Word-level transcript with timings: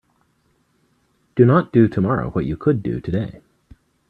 Do 1.35 1.45
not 1.45 1.71
do 1.71 1.87
tomorrow 1.87 2.31
what 2.31 2.47
you 2.47 2.57
could 2.57 2.81
do 2.81 2.99
today. 2.99 3.39